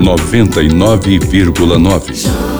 [0.00, 2.53] 99,9